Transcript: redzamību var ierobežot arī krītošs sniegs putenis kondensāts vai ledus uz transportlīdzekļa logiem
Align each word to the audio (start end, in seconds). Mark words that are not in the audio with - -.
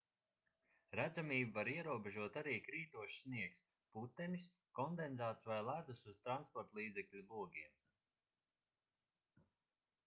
redzamību 0.99 1.51
var 1.57 1.69
ierobežot 1.73 2.39
arī 2.41 2.55
krītošs 2.69 3.17
sniegs 3.25 3.59
putenis 3.97 4.47
kondensāts 4.81 5.47
vai 5.51 5.59
ledus 5.69 6.03
uz 6.15 6.19
transportlīdzekļa 6.29 7.25
logiem 7.35 7.79